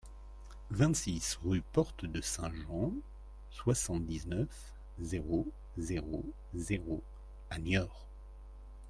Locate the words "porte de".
1.61-2.21